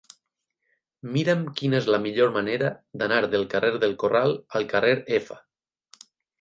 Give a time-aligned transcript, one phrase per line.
[1.17, 5.41] Mira'm quina és la millor manera d'anar del carrer del Corral al carrer F.